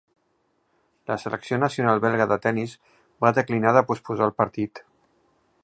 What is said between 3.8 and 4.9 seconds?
posposar el partit.